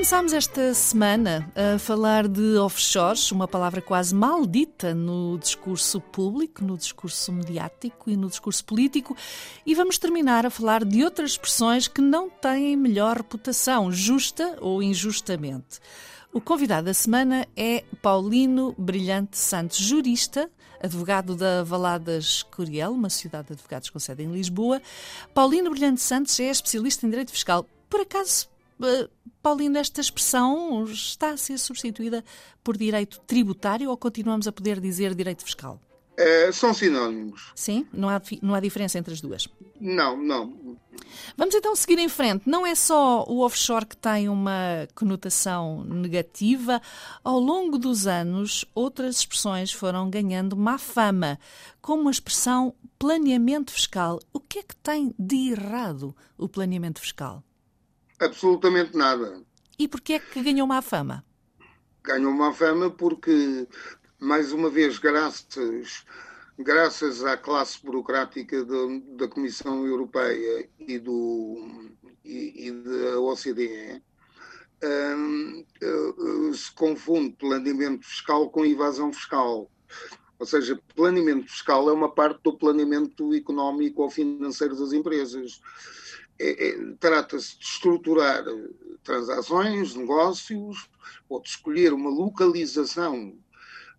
[0.00, 6.78] Começámos esta semana a falar de offshores, uma palavra quase maldita no discurso público, no
[6.78, 9.14] discurso mediático e no discurso político,
[9.66, 14.82] e vamos terminar a falar de outras expressões que não têm melhor reputação, justa ou
[14.82, 15.78] injustamente.
[16.32, 20.50] O convidado da semana é Paulino Brilhante Santos, jurista,
[20.82, 24.80] advogado da Valadas Curiel, uma sociedade de advogados com sede em Lisboa.
[25.34, 27.66] Paulino Brilhante Santos é especialista em direito fiscal.
[27.90, 28.48] Por acaso
[29.42, 32.24] Paulino, esta expressão está a ser substituída
[32.62, 35.80] por direito tributário ou continuamos a poder dizer direito fiscal?
[36.16, 37.50] É, são sinónimos.
[37.54, 37.86] Sim?
[37.90, 39.48] Não há, não há diferença entre as duas?
[39.80, 40.76] Não, não.
[41.34, 42.42] Vamos então seguir em frente.
[42.46, 46.82] Não é só o offshore que tem uma conotação negativa.
[47.24, 51.38] Ao longo dos anos, outras expressões foram ganhando má fama,
[51.80, 54.20] como a expressão planeamento fiscal.
[54.30, 57.42] O que é que tem de errado o planeamento fiscal?
[58.20, 59.42] Absolutamente nada.
[59.78, 61.24] E porquê é que ganhou má fama?
[62.04, 63.66] Ganhou má fama porque,
[64.18, 66.04] mais uma vez, graças,
[66.58, 74.02] graças à classe burocrática do, da Comissão Europeia e, do, e, e da OCDE,
[74.84, 79.70] um, uh, se confunde planeamento fiscal com evasão fiscal.
[80.38, 85.60] Ou seja, planeamento fiscal é uma parte do planeamento económico ou financeiro das empresas
[86.42, 88.42] é, é, trata-se de estruturar
[89.04, 90.88] transações, negócios,
[91.28, 93.38] ou de escolher uma localização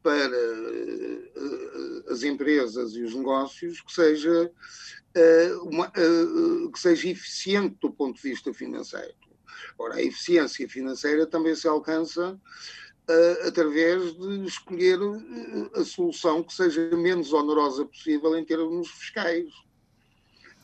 [0.00, 4.52] para uh, as empresas e os negócios que seja,
[6.72, 9.14] que seja eficiente do ponto de vista financeiro.
[9.76, 12.40] Ora, a eficiência financeira também se alcança
[13.46, 14.98] através de escolher
[15.74, 19.46] a solução que seja menos onerosa possível em termos fiscais.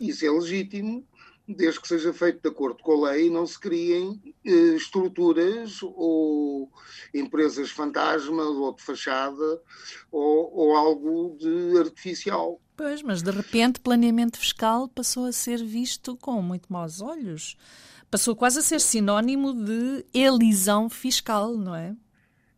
[0.00, 1.06] Isso é legítimo
[1.46, 5.78] desde que seja feito de acordo com a lei e não se criem eh, estruturas
[5.82, 6.70] ou
[7.12, 9.60] empresas fantasmas ou de fachada
[10.10, 12.60] ou, ou, algo de artificial.
[12.76, 17.56] Pois, mas de repente planeamento fiscal passou a ser visto com muito maus olhos.
[18.10, 21.94] Passou quase a ser sinónimo de elisão fiscal, não é?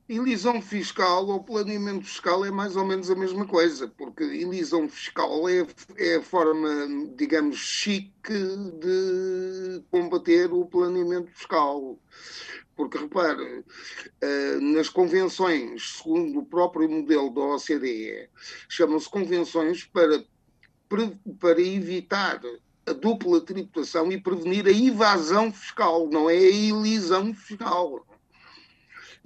[0.09, 5.49] Elisão fiscal ou planeamento fiscal é mais ou menos a mesma coisa, porque elisão fiscal
[5.49, 6.69] é, é a forma,
[7.17, 8.13] digamos, chique
[8.79, 11.99] de combater o planeamento fiscal.
[12.77, 13.65] Porque, repare,
[14.21, 18.29] eh, nas convenções, segundo o próprio modelo da OCDE,
[18.69, 20.25] chamam-se convenções para,
[21.41, 22.41] para evitar
[22.87, 28.07] a dupla tributação e prevenir a evasão fiscal, não é a elisão fiscal.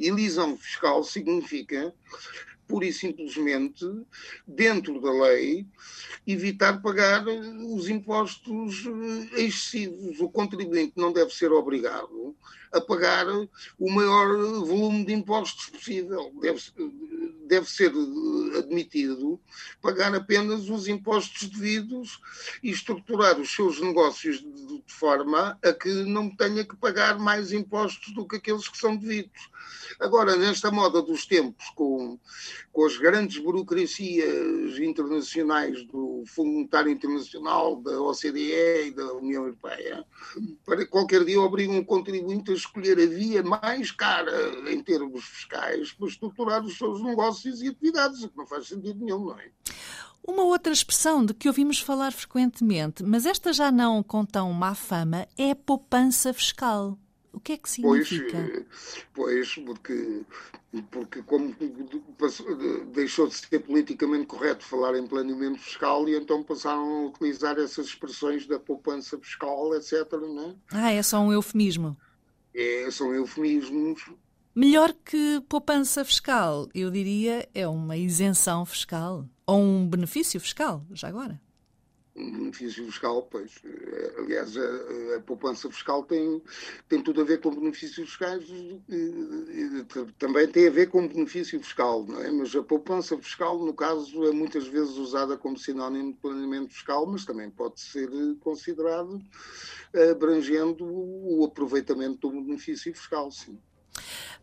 [0.00, 1.94] Elisão fiscal significa,
[2.70, 3.84] pura e simplesmente,
[4.46, 5.66] dentro da lei,
[6.24, 8.84] evitar pagar os impostos
[9.34, 10.20] eh, excessivos.
[10.20, 12.36] O contribuinte não deve ser obrigado
[12.72, 16.32] a pagar o maior volume de impostos possível.
[16.40, 16.60] Deve,
[17.46, 17.92] deve ser
[18.56, 19.40] admitido
[19.82, 22.20] pagar apenas os impostos devidos
[22.62, 27.52] e estruturar os seus negócios de, de forma a que não tenha que pagar mais
[27.52, 29.50] impostos do que aqueles que são devidos.
[29.98, 32.18] Agora, nesta moda dos tempos, com,
[32.72, 40.04] com as grandes burocracias internacionais do Fundo Monetário Internacional, da OCDE e da União Europeia,
[40.64, 45.92] para qualquer dia obrigam um contribuinte a escolher a via mais cara em termos fiscais
[45.92, 49.50] para estruturar os seus negócios e atividades, o que não faz sentido nenhum, não é?
[50.22, 54.74] Uma outra expressão de que ouvimos falar frequentemente, mas esta já não com tão má
[54.74, 56.98] fama, é a poupança fiscal.
[57.32, 58.38] O que é que significa?
[59.14, 60.22] Pois, pois porque,
[60.90, 61.54] porque como
[62.92, 67.86] deixou de ser politicamente correto falar em planeamento fiscal e então passaram a utilizar essas
[67.86, 70.12] expressões da poupança fiscal, etc.
[70.12, 70.54] Não é?
[70.72, 71.96] Ah, é só um eufemismo.
[72.54, 74.10] É, são eufemismos.
[74.54, 79.24] Melhor que poupança fiscal, eu diria, é uma isenção fiscal.
[79.46, 81.40] Ou um benefício fiscal, já agora
[82.16, 86.42] um benefício fiscal, pois, eh, aliás, a, a, poupança fiscal tem,
[86.88, 89.86] tem tudo a ver com benefícios fiscais, e, e,
[90.18, 92.30] também tem a ver com benefício fiscal, não é?
[92.30, 97.06] Mas a poupança fiscal, no caso, é muitas vezes usada como sinónimo de planeamento fiscal,
[97.06, 98.10] mas também pode ser
[98.40, 99.20] considerado
[100.10, 103.58] abrangendo o aproveitamento do benefício fiscal, sim.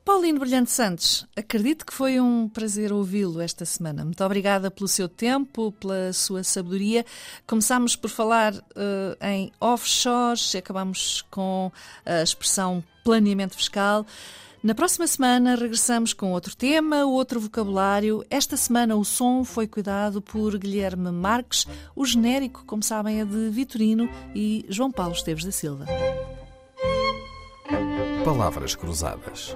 [0.08, 4.06] Paulino Brilhante Santos, acredito que foi um prazer ouvi-lo esta semana.
[4.06, 7.06] Muito obrigada pelo seu tempo, pela sua sabedoria.
[7.46, 11.70] Começámos por falar uh, em offshores, acabamos com
[12.06, 14.06] a expressão planeamento fiscal.
[14.64, 18.26] Na próxima semana regressamos com outro tema, outro vocabulário.
[18.30, 21.68] Esta semana o som foi cuidado por Guilherme Marques.
[21.94, 25.86] O genérico, como sabem, é de Vitorino e João Paulo Esteves da Silva.
[28.24, 29.56] Palavras Cruzadas,